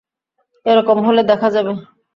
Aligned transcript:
এরকম 0.65 0.97
হলে 1.05 1.21
দেখা 1.23 1.49
যাবে। 1.55 1.73